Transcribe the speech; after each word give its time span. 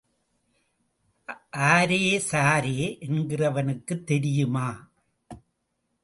ஆரே 1.71 1.99
சாரே 2.31 2.77
என்கிறவனுக்குத் 3.07 4.03
தெரியுமா? 4.03 4.67